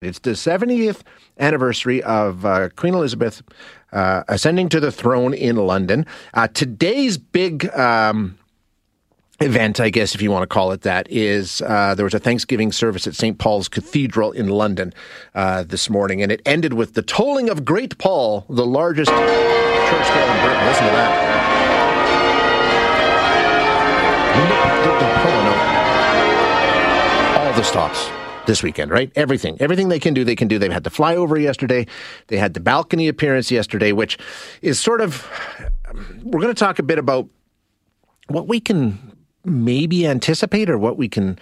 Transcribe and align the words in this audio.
It's 0.00 0.20
the 0.20 0.30
70th 0.30 1.00
anniversary 1.40 2.04
of 2.04 2.46
uh, 2.46 2.68
Queen 2.76 2.94
Elizabeth 2.94 3.42
uh, 3.92 4.22
ascending 4.28 4.68
to 4.68 4.78
the 4.78 4.92
throne 4.92 5.34
in 5.34 5.56
London. 5.56 6.06
Uh, 6.32 6.46
today's 6.46 7.18
big 7.18 7.68
um, 7.76 8.38
event, 9.40 9.80
I 9.80 9.90
guess, 9.90 10.14
if 10.14 10.22
you 10.22 10.30
want 10.30 10.44
to 10.44 10.46
call 10.46 10.70
it 10.70 10.82
that, 10.82 11.10
is 11.10 11.60
uh, 11.62 11.96
there 11.96 12.04
was 12.04 12.14
a 12.14 12.20
Thanksgiving 12.20 12.70
service 12.70 13.08
at 13.08 13.16
St. 13.16 13.38
Paul's 13.38 13.68
Cathedral 13.68 14.30
in 14.30 14.48
London 14.48 14.94
uh, 15.34 15.64
this 15.64 15.90
morning, 15.90 16.22
and 16.22 16.30
it 16.30 16.42
ended 16.46 16.74
with 16.74 16.94
the 16.94 17.02
tolling 17.02 17.50
of 17.50 17.64
Great 17.64 17.98
Paul, 17.98 18.46
the 18.48 18.66
largest 18.66 19.10
church 19.10 19.18
bell 19.18 20.36
in 20.36 20.44
Britain. 20.44 20.64
Listen 20.64 20.84
to 20.84 20.92
that. 20.92 21.34
All 27.36 27.52
the 27.54 27.64
stops 27.64 28.17
this 28.48 28.62
weekend, 28.64 28.90
right? 28.90 29.12
Everything, 29.14 29.56
everything 29.60 29.88
they 29.90 30.00
can 30.00 30.14
do, 30.14 30.24
they 30.24 30.34
can 30.34 30.48
do. 30.48 30.58
They've 30.58 30.72
had 30.72 30.82
the 30.82 30.90
flyover 30.90 31.40
yesterday. 31.40 31.86
They 32.26 32.38
had 32.38 32.54
the 32.54 32.60
balcony 32.60 33.06
appearance 33.06 33.52
yesterday, 33.52 33.92
which 33.92 34.18
is 34.62 34.80
sort 34.80 35.00
of. 35.00 35.24
We're 36.22 36.40
going 36.40 36.52
to 36.52 36.58
talk 36.58 36.80
a 36.80 36.82
bit 36.82 36.98
about 36.98 37.28
what 38.26 38.48
we 38.48 38.58
can 38.58 39.16
maybe 39.44 40.06
anticipate 40.06 40.68
or 40.68 40.78
what 40.78 40.96
we 40.96 41.08
can 41.08 41.38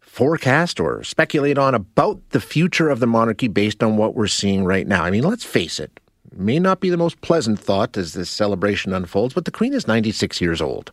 forecast 0.00 0.78
or 0.78 1.02
speculate 1.02 1.58
on 1.58 1.74
about 1.74 2.20
the 2.30 2.40
future 2.40 2.88
of 2.88 3.00
the 3.00 3.06
monarchy 3.06 3.48
based 3.48 3.82
on 3.82 3.96
what 3.96 4.14
we're 4.14 4.26
seeing 4.26 4.64
right 4.64 4.86
now. 4.86 5.02
I 5.02 5.10
mean, 5.10 5.24
let's 5.24 5.44
face 5.44 5.80
it. 5.80 6.00
it 6.30 6.38
may 6.38 6.58
not 6.58 6.80
be 6.80 6.90
the 6.90 6.96
most 6.98 7.20
pleasant 7.22 7.58
thought 7.58 7.96
as 7.96 8.12
this 8.12 8.28
celebration 8.28 8.92
unfolds, 8.92 9.34
but 9.34 9.46
the 9.46 9.50
Queen 9.50 9.72
is 9.72 9.88
96 9.88 10.40
years 10.40 10.60
old. 10.60 10.90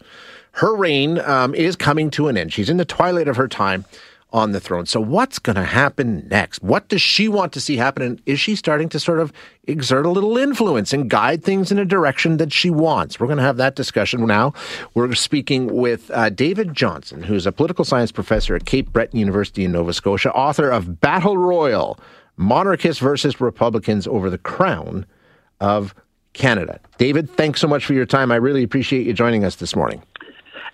Her 0.53 0.73
reign 0.75 1.19
um, 1.19 1.53
is 1.53 1.75
coming 1.75 2.09
to 2.11 2.29
an 2.29 2.37
end. 2.37 2.53
She's 2.53 2.69
in 2.69 2.77
the 2.77 2.85
twilight 2.85 3.27
of 3.27 3.35
her 3.35 3.47
time 3.47 3.85
on 4.31 4.51
the 4.51 4.59
throne. 4.59 4.85
So, 4.85 4.99
what's 4.99 5.39
going 5.39 5.55
to 5.55 5.63
happen 5.63 6.27
next? 6.29 6.61
What 6.61 6.87
does 6.87 7.01
she 7.01 7.27
want 7.27 7.51
to 7.53 7.61
see 7.61 7.77
happen? 7.77 8.03
And 8.03 8.21
is 8.25 8.39
she 8.39 8.55
starting 8.55 8.89
to 8.89 8.99
sort 8.99 9.19
of 9.19 9.33
exert 9.65 10.05
a 10.05 10.09
little 10.09 10.37
influence 10.37 10.93
and 10.93 11.09
guide 11.09 11.43
things 11.43 11.71
in 11.71 11.79
a 11.79 11.85
direction 11.85 12.37
that 12.37 12.53
she 12.53 12.69
wants? 12.69 13.19
We're 13.19 13.27
going 13.27 13.37
to 13.37 13.43
have 13.43 13.57
that 13.57 13.75
discussion 13.75 14.25
now. 14.25 14.53
We're 14.93 15.13
speaking 15.15 15.73
with 15.73 16.11
uh, 16.11 16.29
David 16.29 16.73
Johnson, 16.73 17.23
who's 17.23 17.47
a 17.47 17.51
political 17.51 17.85
science 17.85 18.11
professor 18.11 18.55
at 18.55 18.65
Cape 18.65 18.91
Breton 18.91 19.19
University 19.19 19.65
in 19.65 19.71
Nova 19.71 19.93
Scotia, 19.93 20.31
author 20.33 20.69
of 20.69 21.01
Battle 21.01 21.37
Royal 21.37 21.99
Monarchists 22.37 23.01
versus 23.01 23.41
Republicans 23.41 24.07
over 24.07 24.29
the 24.29 24.37
Crown 24.37 25.05
of 25.59 25.93
Canada. 26.33 26.79
David, 26.97 27.29
thanks 27.31 27.59
so 27.59 27.67
much 27.67 27.85
for 27.85 27.93
your 27.93 28.05
time. 28.05 28.31
I 28.31 28.35
really 28.35 28.63
appreciate 28.63 29.05
you 29.05 29.13
joining 29.13 29.43
us 29.43 29.55
this 29.55 29.75
morning. 29.75 30.01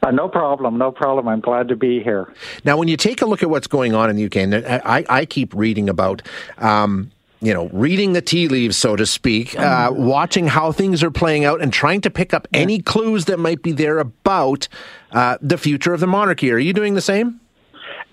Uh, 0.05 0.11
no 0.11 0.29
problem, 0.29 0.77
no 0.77 0.91
problem. 0.91 1.27
I'm 1.27 1.39
glad 1.39 1.67
to 1.69 1.75
be 1.75 1.99
here. 2.03 2.31
Now, 2.63 2.77
when 2.77 2.87
you 2.87 2.95
take 2.95 3.23
a 3.23 3.25
look 3.25 3.41
at 3.41 3.49
what's 3.49 3.65
going 3.65 3.95
on 3.95 4.07
in 4.11 4.15
the 4.15 4.25
UK, 4.25 4.35
and 4.37 4.55
I, 4.55 5.03
I 5.09 5.25
keep 5.25 5.53
reading 5.55 5.89
about. 5.89 6.21
Um, 6.59 7.11
you 7.41 7.53
know, 7.53 7.67
reading 7.73 8.13
the 8.13 8.21
tea 8.21 8.47
leaves, 8.47 8.75
so 8.75 8.95
to 8.95 9.05
speak, 9.05 9.59
uh, 9.59 9.91
mm-hmm. 9.91 10.03
watching 10.03 10.47
how 10.47 10.71
things 10.71 11.03
are 11.03 11.11
playing 11.11 11.45
out, 11.45 11.61
and 11.61 11.71
trying 11.71 12.01
to 12.01 12.09
pick 12.09 12.33
up 12.33 12.47
any 12.53 12.81
clues 12.81 13.25
that 13.25 13.37
might 13.37 13.61
be 13.61 13.71
there 13.71 13.99
about 13.99 14.67
uh, 15.11 15.37
the 15.41 15.57
future 15.57 15.93
of 15.93 15.99
the 15.99 16.07
monarchy. 16.07 16.51
Are 16.51 16.57
you 16.57 16.73
doing 16.73 16.95
the 16.95 17.01
same? 17.01 17.41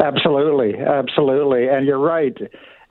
Absolutely, 0.00 0.76
absolutely. 0.76 1.68
And 1.68 1.86
you're 1.86 2.00
right. 2.00 2.36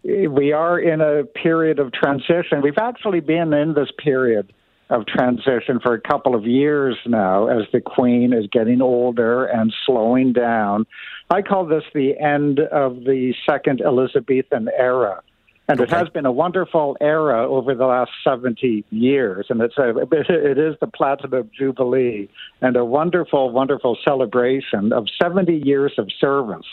We 0.04 0.52
are 0.54 0.80
in 0.80 1.02
a 1.02 1.26
period 1.26 1.78
of 1.80 1.92
transition. 1.92 2.62
We've 2.64 2.78
actually 2.78 3.20
been 3.20 3.54
in 3.54 3.74
this 3.74 3.90
period 4.04 4.52
of 4.92 5.06
transition 5.06 5.80
for 5.82 5.94
a 5.94 6.02
couple 6.02 6.36
of 6.36 6.46
years 6.46 6.98
now 7.06 7.48
as 7.48 7.66
the 7.72 7.80
Queen 7.80 8.34
is 8.34 8.46
getting 8.52 8.82
older 8.82 9.46
and 9.46 9.74
slowing 9.86 10.34
down. 10.34 10.86
I 11.30 11.42
call 11.42 11.66
this 11.66 11.84
the 11.94 12.20
end 12.20 12.60
of 12.60 13.06
the 13.06 13.34
second 13.50 13.82
Elizabethan 13.82 14.70
era. 14.78 15.22
And 15.70 15.80
okay. 15.80 15.90
it 15.90 15.98
has 15.98 16.10
been 16.10 16.26
a 16.26 16.32
wonderful 16.32 16.98
era 17.00 17.50
over 17.50 17.74
the 17.74 17.86
last 17.86 18.12
70 18.26 18.84
years. 18.90 19.46
And 19.50 19.62
it's 19.62 19.78
a, 19.78 19.98
it 19.98 20.58
is 20.58 20.76
the 20.82 20.88
Platinum 20.88 21.50
Jubilee 21.58 22.28
and 22.60 22.76
a 22.76 22.84
wonderful, 22.84 23.52
wonderful 23.52 23.98
celebration 24.06 24.92
of 24.92 25.08
70 25.22 25.54
years 25.64 25.94
of 25.98 26.10
service. 26.20 26.66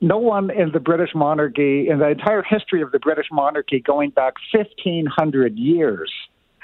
No 0.00 0.18
one 0.18 0.50
in 0.50 0.72
the 0.72 0.80
British 0.80 1.10
monarchy, 1.14 1.88
in 1.88 2.00
the 2.00 2.08
entire 2.08 2.42
history 2.42 2.82
of 2.82 2.90
the 2.90 2.98
British 2.98 3.26
monarchy, 3.30 3.78
going 3.78 4.10
back 4.10 4.34
1,500 4.52 5.56
years, 5.56 6.10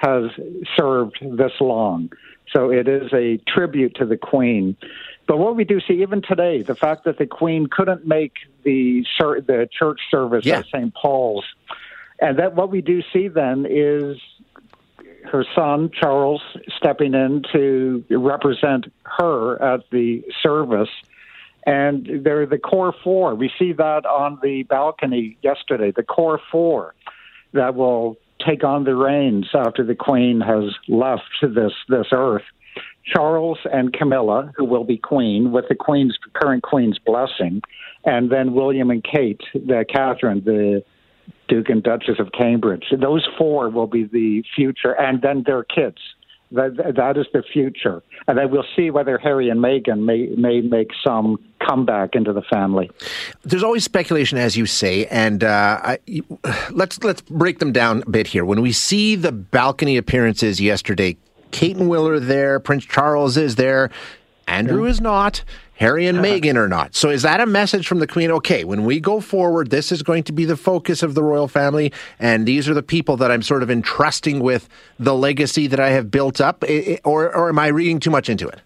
has 0.00 0.31
served 0.77 1.19
this 1.21 1.53
long. 1.61 2.11
So 2.53 2.71
it 2.71 2.88
is 2.88 3.12
a 3.12 3.38
tribute 3.47 3.94
to 3.97 4.06
the 4.06 4.16
Queen. 4.16 4.77
But 5.27 5.38
what 5.38 5.55
we 5.56 5.65
do 5.65 5.78
see 5.81 6.03
even 6.03 6.22
today, 6.22 6.62
the 6.62 6.75
fact 6.75 7.05
that 7.05 7.19
the 7.19 7.27
Queen 7.27 7.69
couldn't 7.71 8.06
make 8.06 8.33
the 8.65 9.05
the 9.19 9.69
church 9.78 10.00
service 10.10 10.47
yeah. 10.47 10.59
at 10.59 10.66
St. 10.66 10.93
Paul's, 10.94 11.44
and 12.19 12.39
that 12.39 12.56
what 12.56 12.71
we 12.71 12.81
do 12.81 13.03
see 13.12 13.28
then 13.28 13.66
is 13.69 14.16
her 15.31 15.44
son 15.55 15.91
Charles 15.93 16.43
stepping 16.77 17.15
in 17.15 17.43
to 17.53 18.03
represent 18.10 18.87
her 19.03 19.62
at 19.62 19.89
the 19.91 20.25
service. 20.43 20.89
And 21.66 22.25
they're 22.25 22.47
the 22.47 22.59
core 22.59 22.94
four. 23.05 23.34
We 23.34 23.53
see 23.59 23.72
that 23.75 24.06
on 24.06 24.39
the 24.43 24.62
balcony 24.62 25.37
yesterday, 25.43 25.93
the 25.94 26.03
core 26.03 26.41
four 26.50 26.94
that 27.53 27.75
will 27.75 28.16
take 28.47 28.65
on 28.65 28.84
the 28.84 28.95
reins 28.95 29.49
after 29.55 29.84
the 29.84 29.95
Queen 29.95 30.41
has 30.41 30.75
left 30.89 31.23
this 31.43 31.73
this 31.89 32.06
earth. 32.12 32.43
Charles 33.05 33.59
and 33.73 33.93
Camilla, 33.93 34.53
who 34.56 34.65
will 34.65 34.84
be 34.84 34.97
Queen, 34.97 35.53
with 35.53 35.65
the 35.69 35.75
Queen's 35.75 36.17
current 36.34 36.62
Queen's 36.62 36.99
blessing, 36.99 37.62
and 38.05 38.31
then 38.31 38.53
William 38.53 38.91
and 38.91 39.03
Kate, 39.03 39.41
the 39.55 39.84
Catherine, 39.89 40.43
the 40.45 40.84
Duke 41.49 41.69
and 41.69 41.83
Duchess 41.83 42.19
of 42.19 42.31
Cambridge. 42.33 42.84
Those 43.01 43.27
four 43.37 43.71
will 43.71 43.87
be 43.87 44.05
the 44.05 44.45
future, 44.55 44.93
and 44.93 45.22
then 45.22 45.43
their 45.47 45.65
kids. 45.65 45.99
That, 46.53 46.95
that 46.97 47.17
is 47.17 47.27
the 47.33 47.43
future. 47.53 48.03
And 48.27 48.37
then 48.37 48.51
we'll 48.51 48.65
see 48.77 48.91
whether 48.91 49.19
Harry 49.19 49.51
and 49.51 49.61
Meghan 49.61 50.05
may, 50.05 50.27
may 50.37 50.61
make 50.61 50.91
some 51.05 51.39
comeback 51.71 52.17
into 52.17 52.33
the 52.33 52.43
family. 52.43 52.91
There's 53.43 53.63
always 53.63 53.85
speculation, 53.85 54.39
as 54.39 54.57
you 54.57 54.67
say, 54.67 55.07
and 55.07 55.45
uh, 55.45 55.81
I, 55.83 55.99
let's, 56.71 57.03
let's 57.05 57.23
break 57.23 57.61
them 57.61 57.73
down 57.73 58.03
a 58.07 58.11
bit 58.11 58.27
here. 58.27 58.45
When 58.45 58.61
we 58.61 58.73
see 58.73 59.15
the 59.15 59.31
balcony 59.31 59.97
appearances 59.97 60.61
yesterday, 60.61 61.17
Kate 61.53 61.77
and 61.77 61.89
Will 61.89 62.09
are 62.09 62.21
there, 62.21 62.59
Prince 62.59 62.85
Charles 62.85 63.37
is 63.37 63.55
there, 63.55 63.91
Andrew 64.49 64.85
yeah. 64.85 64.91
is 64.91 65.01
not. 65.01 65.45
Harry 65.75 66.07
and 66.07 66.19
Meghan 66.19 66.57
are 66.57 66.69
not. 66.69 66.95
So 66.95 67.09
is 67.09 67.23
that 67.23 67.41
a 67.41 67.47
message 67.47 67.89
from 67.89 68.01
the 68.01 68.07
Queen? 68.07 68.31
Okay, 68.31 68.65
when 68.65 68.85
we 68.85 69.01
go 69.01 69.19
forward, 69.21 69.71
this 69.71 69.91
is 69.91 70.03
going 70.03 70.25
to 70.25 70.33
be 70.33 70.45
the 70.45 70.57
focus 70.57 71.03
of 71.03 71.15
the 71.15 71.23
royal 71.23 71.49
family, 71.49 71.91
and 72.19 72.45
these 72.47 72.69
are 72.69 72.75
the 72.75 72.83
people 72.83 73.17
that 73.17 73.31
I'm 73.31 73.41
sort 73.41 73.63
of 73.63 73.71
entrusting 73.71 74.41
with 74.41 74.69
the 74.99 75.15
legacy 75.15 75.69
that 75.69 75.81
I 75.81 75.89
have 75.91 76.11
built 76.11 76.39
up. 76.39 76.65
Or, 77.05 77.35
or 77.35 77.49
am 77.49 77.59
I 77.59 77.69
reading 77.69 77.99
too 77.99 78.11
much 78.11 78.29
into 78.29 78.47
it? 78.47 78.61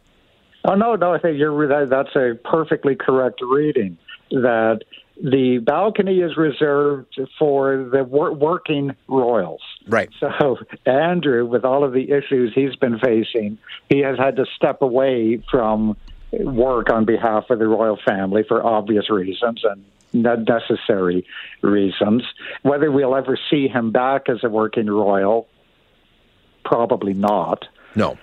Oh 0.64 0.74
no, 0.74 0.94
no. 0.94 1.12
I 1.12 1.18
think 1.18 1.38
you're 1.38 1.86
that's 1.86 2.14
a 2.16 2.34
perfectly 2.44 2.94
correct 2.94 3.40
reading. 3.42 3.98
That 4.30 4.80
the 5.22 5.58
balcony 5.58 6.20
is 6.20 6.36
reserved 6.36 7.20
for 7.38 7.88
the 7.92 8.02
wor- 8.02 8.32
working 8.32 8.92
royals. 9.06 9.60
Right. 9.86 10.08
So 10.18 10.58
Andrew, 10.86 11.46
with 11.46 11.64
all 11.64 11.84
of 11.84 11.92
the 11.92 12.10
issues 12.10 12.52
he's 12.54 12.74
been 12.76 12.98
facing, 12.98 13.58
he 13.88 14.00
has 14.00 14.18
had 14.18 14.36
to 14.36 14.46
step 14.56 14.82
away 14.82 15.42
from 15.50 15.96
work 16.32 16.90
on 16.90 17.04
behalf 17.04 17.50
of 17.50 17.58
the 17.58 17.66
royal 17.66 17.98
family 18.04 18.42
for 18.46 18.64
obvious 18.64 19.08
reasons 19.10 19.62
and 19.64 19.84
necessary 20.12 21.26
reasons. 21.62 22.24
Whether 22.62 22.90
we'll 22.90 23.14
ever 23.14 23.38
see 23.50 23.68
him 23.68 23.92
back 23.92 24.28
as 24.28 24.42
a 24.42 24.48
working 24.48 24.86
royal, 24.86 25.46
probably 26.64 27.14
not. 27.14 27.66
No. 27.94 28.18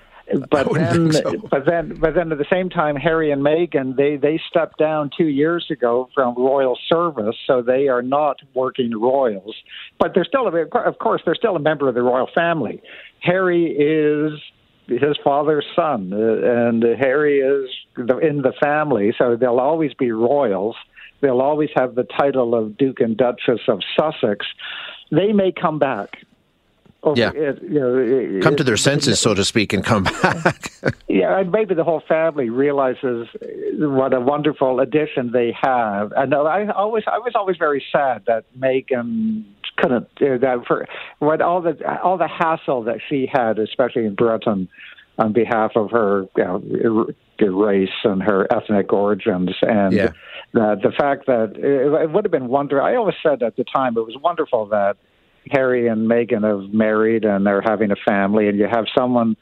But 0.50 0.74
then, 0.74 1.12
so. 1.12 1.34
but 1.50 1.66
then, 1.66 1.97
but 2.00 2.16
then, 2.16 2.31
at 2.31 2.38
the 2.38 2.46
same 2.52 2.69
time, 2.69 2.96
Harry 2.96 3.31
and 3.31 3.42
Meghan 3.42 3.96
they 3.96 4.18
they 4.18 4.40
stepped 4.50 4.78
down 4.78 5.09
two 5.18 5.28
years 5.28 5.66
ago 5.69 6.09
from 6.14 6.36
royal 6.36 6.78
service, 6.88 7.36
so 7.47 7.62
they 7.62 7.88
are 7.88 8.02
not 8.02 8.38
working 8.53 8.92
royals. 9.00 9.56
But 10.00 10.13
they're 10.13 10.25
still, 10.25 10.48
of 10.48 11.00
course, 11.00 11.22
they're 11.25 11.36
still 11.36 11.56
a 11.56 11.60
member 11.60 11.88
of 11.89 11.95
the 11.95 12.01
royal 12.01 12.30
family. 12.33 12.81
Harry 13.19 13.72
is 13.72 14.39
his 14.88 15.18
father's 15.24 15.66
son, 15.75 16.12
uh, 16.13 16.68
and 16.68 16.84
Harry 17.00 17.39
is 17.39 17.69
in 17.98 18.42
the 18.42 18.54
family, 18.62 19.13
so 19.18 19.36
they'll 19.36 19.60
always 19.60 19.94
be 19.94 20.12
royals. 20.12 20.75
They'll 21.22 21.42
always 21.42 21.69
have 21.75 21.95
the 21.95 22.04
title 22.04 22.56
of 22.56 22.77
Duke 22.77 23.00
and 23.00 23.16
Duchess 23.16 23.62
of 23.68 23.81
Sussex. 23.98 24.45
They 25.12 25.34
may 25.34 25.51
come 25.51 25.77
back. 25.77 26.18
Yeah, 27.15 27.31
it, 27.33 27.63
you 27.63 27.80
know, 27.80 27.98
it, 27.98 28.44
come 28.44 28.56
to 28.56 28.63
their 28.63 28.77
senses, 28.77 29.19
so 29.19 29.33
to 29.33 29.44
speak, 29.44 29.74
and 29.74 29.83
come 29.83 30.03
back. 30.21 30.71
yeah, 31.07 31.39
and 31.39 31.51
maybe 31.51 31.74
the 31.74 31.83
whole 31.83 32.03
family 32.07 32.50
realizes 32.50 33.27
what 33.80 34.13
a 34.13 34.19
wonderful 34.19 34.80
addition 34.80 35.31
they 35.31 35.56
have. 35.59 36.13
And 36.15 36.33
I 36.36 36.68
always, 36.68 37.03
I 37.07 37.18
was 37.18 37.33
always 37.33 37.57
very 37.57 37.83
sad 37.92 38.24
that 38.27 38.45
Meghan 38.57 39.45
couldn't 39.77 40.07
uh, 40.21 40.38
that 40.38 40.63
for 40.68 40.88
what 41.19 41.42
all 41.42 41.62
the 41.62 41.75
all 42.03 42.18
the 42.18 42.27
hassle 42.27 42.83
that 42.83 43.00
she 43.09 43.27
had, 43.31 43.57
especially 43.57 44.06
in 44.06 44.13
Britain, 44.13 44.69
on 45.18 45.33
behalf 45.33 45.71
of 45.75 45.92
her 45.92 46.27
you 46.38 46.44
know, 46.44 47.07
race 47.39 47.89
and 48.03 48.21
her 48.21 48.48
ethnic 48.53 48.94
origins, 48.94 49.56
and 49.62 49.94
yeah. 49.94 50.12
that 50.53 50.81
the 50.83 50.92
fact 50.92 51.25
that 51.25 51.53
it, 51.57 52.03
it 52.03 52.12
would 52.12 52.25
have 52.25 52.31
been 52.31 52.48
wonderful. 52.48 52.86
I 52.86 52.95
always 52.95 53.15
said 53.24 53.42
at 53.42 53.56
the 53.56 53.63
time 53.63 53.98
it 53.98 54.01
was 54.01 54.18
wonderful 54.21 54.68
that 54.68 54.98
Harry 55.49 55.88
and 55.88 56.09
Meghan 56.09 56.43
have 56.43 56.73
married 56.73 57.25
and 57.25 57.45
they're 57.45 57.61
having 57.61 57.91
a 57.91 57.95
family, 57.95 58.47
and 58.47 58.57
you 58.57 58.67
have 58.69 58.85
someone 58.95 59.35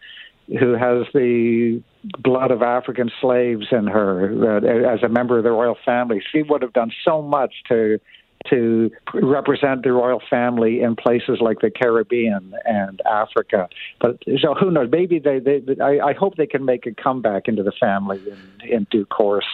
who 0.60 0.74
has 0.74 1.06
the 1.14 1.82
blood 2.20 2.52
of 2.52 2.62
African 2.62 3.12
slaves 3.22 3.68
in 3.72 3.88
her 3.88 4.34
that, 4.36 4.66
as 4.66 5.04
a 5.04 5.10
member 5.10 5.38
of 5.38 5.44
the 5.44 5.52
royal 5.52 5.78
family. 5.86 6.24
She 6.32 6.42
would 6.44 6.62
have 6.62 6.74
done 6.74 6.92
so 7.06 7.22
much 7.22 7.54
to 7.68 8.00
to 8.50 8.90
represent 9.14 9.84
the 9.84 9.92
royal 9.92 10.22
family 10.30 10.82
in 10.82 10.96
places 10.96 11.40
like 11.42 11.60
the 11.60 11.70
Caribbean 11.70 12.54
and 12.66 13.02
Africa. 13.06 13.68
But 14.00 14.24
so 14.42 14.54
who 14.54 14.72
knows? 14.72 14.90
Maybe 14.90 15.20
they. 15.20 15.40
they 15.40 15.62
I, 15.82 16.00
I 16.00 16.14
hope 16.14 16.38
they 16.38 16.48
can 16.48 16.64
make 16.64 16.86
a 16.86 16.94
comeback 16.94 17.48
into 17.48 17.64
the 17.64 17.74
family 17.74 18.22
in, 18.26 18.70
in 18.70 18.88
due 18.90 19.06
course. 19.06 19.46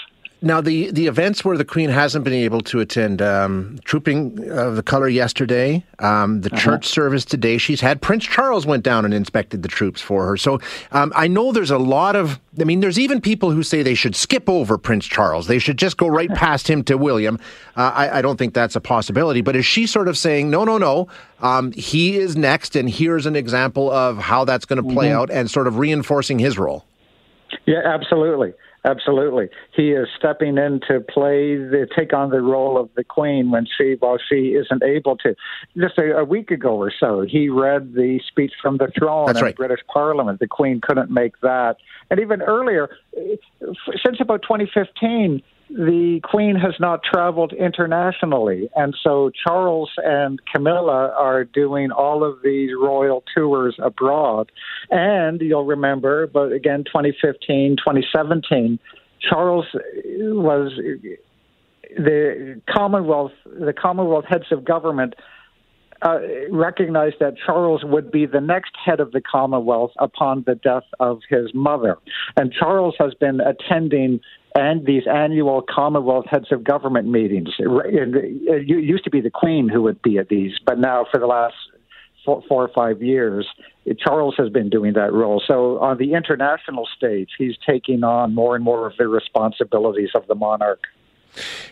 Now, 0.41 0.61
the, 0.61 0.91
the 0.91 1.07
events 1.07 1.43
where 1.45 1.57
the 1.57 1.65
Queen 1.65 1.89
hasn't 1.89 2.23
been 2.23 2.33
able 2.33 2.61
to 2.61 2.79
attend, 2.79 3.21
um, 3.21 3.79
Trooping 3.85 4.49
of 4.51 4.75
the 4.75 4.83
Colour 4.83 5.07
yesterday, 5.07 5.83
um, 5.99 6.41
the 6.41 6.51
uh-huh. 6.51 6.61
church 6.61 6.87
service 6.87 7.25
today, 7.25 7.57
she's 7.57 7.81
had 7.81 8.01
Prince 8.01 8.25
Charles 8.25 8.65
went 8.65 8.83
down 8.83 9.05
and 9.05 9.13
inspected 9.13 9.63
the 9.63 9.69
troops 9.69 10.01
for 10.01 10.25
her. 10.27 10.37
So 10.37 10.59
um, 10.91 11.13
I 11.15 11.27
know 11.27 11.51
there's 11.51 11.71
a 11.71 11.77
lot 11.77 12.15
of, 12.15 12.39
I 12.59 12.65
mean, 12.65 12.81
there's 12.81 12.99
even 12.99 13.21
people 13.21 13.51
who 13.51 13.63
say 13.63 13.81
they 13.81 13.95
should 13.95 14.15
skip 14.15 14.49
over 14.49 14.77
Prince 14.77 15.05
Charles. 15.05 15.47
They 15.47 15.57
should 15.57 15.77
just 15.77 15.97
go 15.97 16.07
right 16.07 16.29
past 16.35 16.69
him 16.69 16.83
to 16.83 16.97
William. 16.97 17.39
Uh, 17.75 17.91
I, 17.95 18.19
I, 18.19 18.21
don't 18.21 18.37
think 18.37 18.53
that's 18.53 18.75
a 18.75 18.81
possibility. 18.81 19.41
But 19.41 19.55
is 19.55 19.65
she 19.65 19.87
sort 19.87 20.07
of 20.07 20.17
saying, 20.17 20.49
no, 20.49 20.65
no, 20.65 20.77
no, 20.77 21.07
um, 21.39 21.71
he 21.71 22.17
is 22.17 22.35
next, 22.35 22.75
and 22.75 22.89
here's 22.89 23.25
an 23.25 23.35
example 23.35 23.89
of 23.89 24.17
how 24.17 24.45
that's 24.45 24.65
going 24.65 24.83
to 24.83 24.93
play 24.93 25.07
mm-hmm. 25.07 25.19
out 25.19 25.31
and 25.31 25.49
sort 25.49 25.67
of 25.67 25.77
reinforcing 25.77 26.39
his 26.39 26.57
role? 26.57 26.85
Yeah, 27.65 27.81
absolutely. 27.85 28.53
Absolutely, 28.85 29.49
he 29.75 29.93
is 29.93 30.07
stepping 30.15 30.59
in 30.59 30.79
to 30.87 30.99
play 30.99 31.55
the 31.55 31.87
take 31.95 32.13
on 32.13 32.29
the 32.29 32.41
role 32.41 32.77
of 32.77 32.87
the 32.95 33.03
queen 33.03 33.49
when 33.49 33.65
she, 33.65 33.95
while 33.99 34.19
she 34.29 34.49
isn't 34.49 34.83
able 34.83 35.17
to. 35.17 35.35
Just 35.75 35.97
a, 35.97 36.17
a 36.17 36.23
week 36.23 36.51
ago 36.51 36.75
or 36.75 36.93
so, 36.97 37.21
he 37.27 37.49
read 37.49 37.95
the 37.95 38.19
speech 38.27 38.53
from 38.61 38.77
the 38.77 38.91
throne 38.95 39.25
That's 39.25 39.39
in 39.39 39.45
right. 39.45 39.55
British 39.55 39.79
Parliament. 39.91 40.39
The 40.39 40.47
queen 40.47 40.81
couldn't 40.81 41.09
make 41.09 41.39
that, 41.41 41.77
and 42.11 42.19
even 42.19 42.43
earlier, 42.43 42.95
since 44.05 44.17
about 44.19 44.43
2015 44.43 45.41
the 45.69 46.19
Queen 46.23 46.55
has 46.55 46.73
not 46.79 47.01
traveled 47.03 47.51
internationally. 47.53 48.69
And 48.75 48.95
so 49.03 49.31
Charles 49.45 49.89
and 49.97 50.39
Camilla 50.53 51.13
are 51.17 51.43
doing 51.43 51.91
all 51.91 52.23
of 52.23 52.41
these 52.43 52.69
royal 52.79 53.23
tours 53.35 53.75
abroad. 53.81 54.51
And 54.91 55.41
you'll 55.41 55.65
remember, 55.65 56.27
but 56.27 56.51
again, 56.51 56.83
2015, 56.83 57.77
2017, 57.77 58.79
Charles 59.27 59.65
was 59.73 60.71
the 61.97 62.61
Commonwealth, 62.69 63.31
the 63.45 63.73
Commonwealth 63.73 64.25
heads 64.27 64.45
of 64.51 64.65
government. 64.65 65.15
Uh, 66.01 66.19
recognized 66.51 67.15
that 67.21 67.33
Charles 67.43 67.81
would 67.83 68.11
be 68.11 68.25
the 68.25 68.41
next 68.41 68.73
head 68.85 68.99
of 68.99 69.13
the 69.13 69.21
Commonwealth 69.21 69.91
upon 69.97 70.43
the 70.45 70.53
death 70.53 70.83
of 70.99 71.21
his 71.29 71.51
mother. 71.53 71.97
And 72.35 72.51
Charles 72.51 72.95
has 72.99 73.13
been 73.15 73.39
attending 73.39 74.19
and 74.55 74.85
these 74.85 75.03
annual 75.05 75.61
Commonwealth 75.61 76.25
heads 76.27 76.51
of 76.51 76.63
government 76.63 77.07
meetings. 77.07 77.49
It 77.59 78.67
used 78.67 79.03
to 79.03 79.09
be 79.09 79.21
the 79.21 79.29
Queen 79.29 79.67
who 79.67 79.81
would 79.83 80.01
be 80.01 80.17
at 80.17 80.29
these, 80.29 80.53
but 80.65 80.79
now 80.79 81.05
for 81.11 81.19
the 81.19 81.27
last 81.27 81.55
four, 82.23 82.41
four 82.47 82.63
or 82.63 82.69
five 82.73 83.03
years, 83.03 83.45
Charles 83.99 84.35
has 84.37 84.49
been 84.49 84.69
doing 84.69 84.93
that 84.93 85.13
role. 85.13 85.43
So 85.45 85.79
on 85.79 85.97
the 85.97 86.13
international 86.13 86.87
stage, 86.95 87.29
he's 87.37 87.55
taking 87.67 88.03
on 88.03 88.33
more 88.33 88.55
and 88.55 88.63
more 88.63 88.87
of 88.87 88.97
the 88.97 89.07
responsibilities 89.07 90.09
of 90.15 90.25
the 90.27 90.35
monarch. 90.35 90.83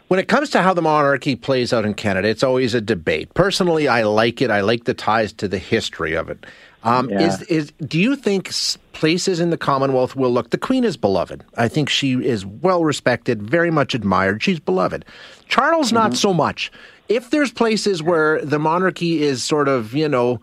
When 0.10 0.20
it 0.20 0.28
comes 0.28 0.50
to 0.52 0.62
how 0.62 0.74
the 0.74 0.82
monarchy 0.82 1.38
plays 1.38 1.72
out 1.72 1.86
in 1.86 1.94
Canada, 1.94 2.28
it's 2.28 2.44
always 2.44 2.74
a 2.74 2.82
debate. 2.82 3.34
Personally, 3.34 3.88
I 3.88 4.04
like 4.04 4.42
it. 4.42 4.52
I 4.52 4.60
like 4.60 4.84
the 4.84 4.94
ties 4.94 5.32
to 5.34 5.48
the 5.48 5.58
history 5.58 6.16
of 6.16 6.30
it. 6.30 6.46
Um, 6.84 7.10
yeah. 7.10 7.28
Is 7.28 7.42
is 7.44 7.72
do 7.86 8.00
you 8.00 8.16
think 8.16 8.52
places 8.92 9.40
in 9.40 9.50
the 9.50 9.58
Commonwealth 9.58 10.16
will 10.16 10.32
look? 10.32 10.50
The 10.50 10.58
Queen 10.58 10.84
is 10.84 10.98
beloved. 10.98 11.44
I 11.56 11.68
think 11.68 11.90
she 11.90 12.14
is 12.14 12.46
well 12.46 12.84
respected, 12.84 13.42
very 13.42 13.72
much 13.72 13.96
admired. 13.96 14.44
She's 14.44 14.60
beloved. 14.60 15.06
Charles, 15.48 15.88
mm-hmm. 15.88 15.96
not 15.96 16.16
so 16.16 16.34
much. 16.34 16.72
If 17.10 17.30
there's 17.30 17.52
places 17.52 18.04
where 18.04 18.44
the 18.44 18.60
monarchy 18.60 19.24
is 19.24 19.44
sort 19.44 19.68
of, 19.68 19.94
you 19.94 20.08
know, 20.08 20.42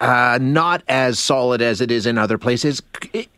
uh, 0.00 0.38
not 0.40 0.82
as 0.88 1.18
solid 1.18 1.62
as 1.62 1.80
it 1.80 1.90
is 1.90 2.06
in 2.06 2.18
other 2.18 2.38
places, 2.38 2.80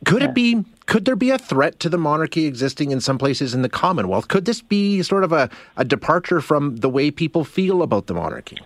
could 0.05 0.23
yeah. 0.23 0.29
it 0.29 0.35
be? 0.35 0.65
Could 0.87 1.05
there 1.05 1.17
be 1.17 1.31
a 1.31 1.39
threat 1.39 1.81
to 1.81 1.89
the 1.91 1.99
monarchy 1.99 2.47
existing 2.47 2.93
in 2.93 3.01
some 3.01 3.19
places 3.19 3.53
in 3.53 3.63
the 3.63 3.69
Commonwealth? 3.69 4.29
Could 4.29 4.47
this 4.47 4.63
be 4.63 5.03
sort 5.03 5.23
of 5.23 5.33
a, 5.33 5.51
a 5.77 5.85
departure 5.85 6.41
from 6.41 6.77
the 6.77 6.89
way 6.89 7.11
people 7.11 7.45
feel 7.45 7.83
about 7.83 8.07
the 8.07 8.15
monarchy? 8.15 8.57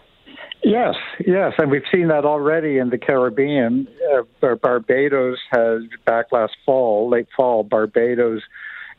Yes, 0.65 0.95
yes, 1.27 1.55
and 1.59 1.71
we've 1.71 1.83
seen 1.93 2.09
that 2.09 2.25
already 2.25 2.79
in 2.79 2.91
the 2.91 2.99
Caribbean. 2.99 3.89
Uh, 4.43 4.55
Barbados 4.55 5.39
has 5.51 5.83
back 6.07 6.27
last 6.31 6.55
fall, 6.65 7.11
late 7.11 7.27
fall, 7.37 7.65
Barbados 7.65 8.43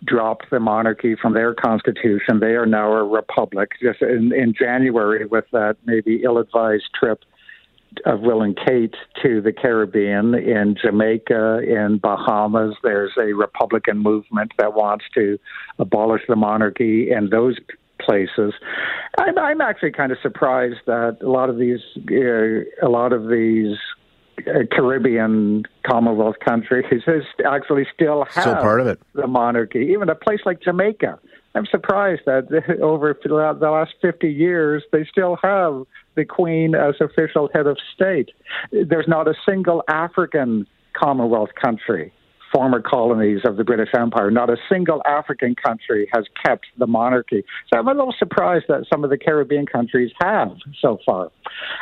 dropped 0.04 0.50
the 0.50 0.60
monarchy 0.60 1.16
from 1.16 1.34
their 1.34 1.54
constitution. 1.54 2.42
They 2.42 2.56
are 2.56 2.66
now 2.66 2.92
a 2.92 3.04
republic. 3.06 3.72
Just 3.82 4.02
in, 4.02 4.34
in 4.34 4.54
January, 4.54 5.26
with 5.26 5.46
that 5.54 5.78
maybe 5.86 6.22
ill-advised 6.24 6.90
trip 6.94 7.24
of 8.06 8.22
Will 8.22 8.42
and 8.42 8.58
Kate 8.58 8.96
to 9.22 9.40
the 9.40 9.54
Caribbean, 9.54 10.34
in 10.34 10.76
Jamaica, 10.82 11.60
in 11.60 12.00
Bahamas, 12.00 12.76
there's 12.84 13.14
a 13.18 13.34
Republican 13.34 14.00
movement 14.00 14.52
that 14.58 14.74
wants 14.74 15.06
to 15.14 15.38
abolish 15.80 16.24
the 16.28 16.36
monarchy, 16.36 17.12
and 17.12 17.32
those 17.32 17.56
places. 18.06 18.54
I'm, 19.18 19.38
I'm 19.38 19.62
actually 19.62 19.92
kind 19.92 20.12
of 20.12 20.18
surprised 20.22 20.80
that 20.86 21.18
a 21.22 21.30
lot 21.30 21.50
of 21.50 21.58
these, 21.58 21.80
uh, 21.98 22.86
a 22.86 22.90
lot 22.90 23.14
of 23.14 23.30
these 23.30 23.78
uh, 24.48 24.66
Caribbean 24.72 25.64
Commonwealth 25.86 26.38
countries 26.44 26.86
actually 27.46 27.86
still 27.94 28.26
have 28.26 28.44
still 28.44 28.56
part 28.56 28.82
of 28.82 28.88
it. 28.88 29.00
the 29.14 29.28
monarchy. 29.28 29.90
Even 29.94 30.10
a 30.10 30.16
place 30.16 30.40
like 30.46 30.62
Jamaica, 30.62 31.20
I'm 31.56 31.66
surprised 31.68 32.22
that 32.26 32.48
over 32.82 33.18
the 33.24 33.34
last 33.34 33.94
50 34.02 34.28
years 34.28 34.84
they 34.92 35.06
still 35.10 35.38
have 35.44 35.84
the 36.16 36.26
Queen 36.26 36.76
as 36.76 36.96
official 37.00 37.50
head 37.54 37.68
of 37.68 37.78
state. 37.94 38.32
There's 38.72 39.08
not 39.08 39.28
a 39.28 39.34
single 39.48 39.84
African 39.88 40.68
Commonwealth 40.94 41.50
country 41.60 42.14
former 42.54 42.82
colonies 42.82 43.42
of 43.46 43.58
the 43.58 43.64
British 43.64 43.90
Empire. 43.98 44.32
Not 44.32 44.50
a 44.50 44.58
single 44.70 45.02
African 45.06 45.56
country 45.56 46.08
has 46.14 46.26
kept 46.46 46.66
the 46.78 46.88
monarchy. 46.88 47.44
So 47.72 47.80
I'm 47.80 47.88
a 47.88 47.94
little 47.94 48.14
surprised 48.18 48.66
that 48.70 48.86
some 48.92 49.04
of 49.04 49.10
the 49.10 49.18
Caribbean 49.18 49.66
countries 49.66 50.12
have 50.22 50.56
so 50.82 51.00
far. 51.06 51.32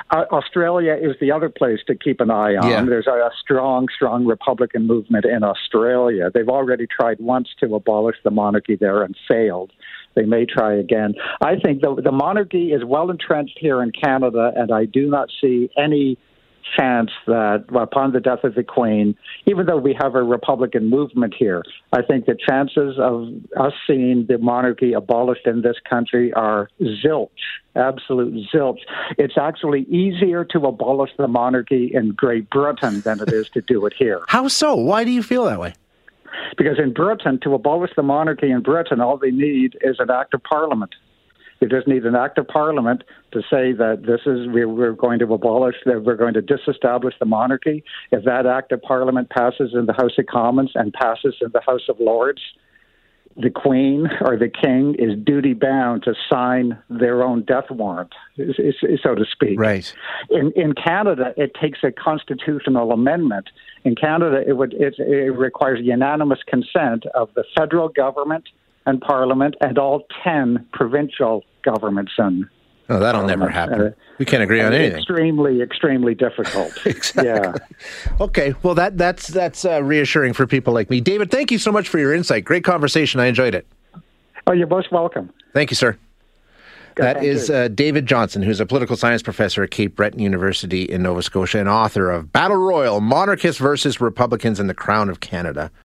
Uh, 0.10 0.26
Australia 0.32 0.94
is 0.94 1.16
the 1.20 1.32
other 1.32 1.50
place 1.50 1.80
to 1.88 1.96
keep 1.96 2.22
an 2.22 2.32
eye 2.32 2.56
on. 2.56 2.70
Yeah. 2.70 2.84
There's 2.86 3.08
a, 3.08 3.12
a 3.12 3.32
strong, 3.42 3.88
strong 3.94 4.26
Republican 4.26 4.88
movement 4.88 5.26
in 5.26 5.44
Australia. 5.44 6.30
They've 6.34 6.50
already 6.50 6.88
tried 6.88 7.20
once 7.20 7.50
to 7.60 7.76
abolish 7.76 8.18
the 8.24 8.32
monarchy 8.32 8.76
there 8.76 9.04
and 9.04 9.16
failed 9.28 9.72
they 10.16 10.24
may 10.24 10.46
try 10.46 10.74
again. 10.74 11.14
I 11.42 11.56
think 11.56 11.82
the, 11.82 11.96
the 12.04 12.12
monarchy 12.12 12.74
is 12.74 12.84
well 12.84 13.10
entrenched 13.10 13.58
here 13.60 13.82
in 13.82 13.92
Canada, 13.92 14.52
and 14.56 14.72
I 14.72 14.86
do 14.86 15.10
not 15.10 15.30
see 15.40 15.70
any 15.78 16.18
chance 16.78 17.12
that 17.28 17.66
upon 17.74 18.12
the 18.12 18.20
death 18.20 18.44
of 18.44 18.56
the 18.56 18.64
Queen, 18.64 19.16
even 19.46 19.66
though 19.66 19.78
we 19.78 19.96
have 20.00 20.16
a 20.16 20.24
Republican 20.24 20.90
movement 20.90 21.34
here, 21.38 21.64
I 21.92 22.02
think 22.02 22.26
the 22.26 22.36
chances 22.36 22.98
of 23.00 23.28
us 23.60 23.74
seeing 23.88 24.26
the 24.28 24.38
monarchy 24.38 24.94
abolished 24.94 25.48
in 25.48 25.62
this 25.62 25.78
country 25.90 26.34
are 26.34 26.70
zilch, 26.82 27.30
absolute 27.76 28.48
zilch. 28.54 28.80
It's 29.18 29.38
actually 29.38 29.82
easier 29.84 30.46
to 30.46 30.60
abolish 30.60 31.12
the 31.18 31.28
monarchy 31.28 31.92
in 31.94 32.12
Great 32.12 32.50
Britain 32.50 33.02
than 33.02 33.20
it 33.22 33.32
is 33.32 33.50
to 33.50 33.62
do 33.62 33.86
it 33.86 33.94
here. 33.98 34.22
How 34.28 34.48
so? 34.48 34.76
Why 34.76 35.04
do 35.04 35.12
you 35.12 35.24
feel 35.24 35.46
that 35.46 35.60
way? 35.60 35.74
Because 36.58 36.80
in 36.80 36.94
Britain, 36.94 37.40
to 37.44 37.54
abolish 37.54 37.92
the 37.96 38.04
monarchy 38.04 38.52
in 38.52 38.62
Britain, 38.62 39.02
all 39.02 39.18
they 39.18 39.32
need 39.32 39.78
is 39.82 39.98
an 40.00 40.10
act 40.10 40.34
of 40.34 40.44
parliament. 40.44 40.94
We 41.62 41.68
just 41.68 41.88
need 41.88 42.06
an 42.06 42.16
act 42.16 42.40
of 42.40 42.48
parliament 42.48 43.04
to 43.34 43.42
say 43.42 43.72
that 43.74 44.02
this 44.08 44.22
is 44.26 44.48
we're 44.48 44.94
going 44.94 45.20
to 45.20 45.32
abolish 45.32 45.76
that 45.86 46.04
we're 46.04 46.16
going 46.16 46.34
to 46.34 46.42
disestablish 46.42 47.14
the 47.20 47.26
monarchy. 47.26 47.84
If 48.12 48.26
that 48.26 48.48
act 48.48 48.72
of 48.72 48.82
parliament 48.82 49.30
passes 49.30 49.72
in 49.74 49.86
the 49.86 49.94
House 49.94 50.18
of 50.18 50.26
Commons 50.26 50.72
and 50.74 50.92
passes 50.92 51.36
in 51.40 51.52
the 51.54 51.62
House 51.62 51.88
of 51.88 52.00
Lords, 52.00 52.42
the 53.38 53.52
Queen 53.52 54.08
or 54.22 54.38
the 54.38 54.50
King 54.50 54.96
is 54.98 55.18
duty 55.24 55.54
bound 55.54 56.04
to 56.04 56.16
sign 56.30 56.80
their 56.90 57.24
own 57.24 57.44
death 57.44 57.70
warrant, 57.70 58.14
so 58.38 59.16
to 59.16 59.26
speak. 59.32 59.60
Right. 59.60 59.94
In 60.32 60.52
in 60.56 60.74
Canada, 60.74 61.34
it 61.38 61.52
takes 61.62 61.80
a 61.84 61.92
constitutional 61.92 62.92
amendment. 62.92 63.50
In 63.84 63.96
Canada, 63.96 64.44
it 64.46 64.54
would 64.54 64.74
it, 64.74 64.96
it 64.98 65.38
requires 65.38 65.80
unanimous 65.82 66.40
consent 66.48 67.06
of 67.14 67.30
the 67.36 67.44
federal 67.56 67.88
government 67.88 68.50
and 68.86 69.02
Parliament 69.02 69.56
and 69.62 69.78
all 69.78 70.06
ten 70.24 70.66
provincial 70.74 71.44
governments 71.64 72.14
and 72.18 72.46
Oh, 72.92 73.00
that'll 73.00 73.26
never 73.26 73.48
happen. 73.48 73.82
Uh, 73.82 73.92
we 74.18 74.26
can't 74.26 74.44
agree 74.44 74.60
on 74.60 74.74
anything. 74.74 74.98
Extremely, 74.98 75.62
extremely 75.62 76.14
difficult. 76.14 76.74
exactly. 76.86 77.26
Yeah. 77.26 77.54
Okay. 78.20 78.54
Well, 78.64 78.76
that 78.76 78.98
that's 78.98 79.28
that's 79.28 79.64
uh, 79.64 79.82
reassuring 79.82 80.34
for 80.34 80.46
people 80.46 80.74
like 80.74 80.90
me. 80.90 81.00
David, 81.00 81.32
thank 81.32 81.52
you 81.52 81.58
so 81.58 81.72
much 81.72 81.88
for 81.88 82.00
your 82.00 82.14
insight. 82.14 82.44
Great 82.44 82.66
conversation. 82.66 83.22
I 83.22 83.28
enjoyed 83.28 83.56
it. 83.56 83.66
Oh, 84.46 84.52
you're 84.52 84.68
most 84.68 84.92
welcome. 84.92 85.32
Thank 85.54 85.72
you, 85.72 85.76
sir. 85.76 85.98
Good, 86.96 87.06
That 87.06 87.24
is 87.24 87.50
uh, 87.50 87.70
David 87.70 88.06
Johnson, 88.06 88.42
who's 88.42 88.60
a 88.60 88.66
political 88.66 88.98
science 88.98 89.22
professor 89.22 89.64
at 89.64 89.72
Cape 89.72 89.96
Breton 89.96 90.20
University 90.20 90.84
in 90.84 91.04
Nova 91.04 91.22
Scotia 91.22 91.60
and 91.60 91.70
author 91.70 92.12
of 92.12 92.34
Battle 92.34 92.58
Royal 92.58 93.00
Monarchists 93.00 93.62
versus 93.62 94.02
Republicans 94.02 94.60
and 94.60 94.70
the 94.70 94.74
Crown 94.74 95.10
of 95.10 95.22
Canada. 95.22 95.72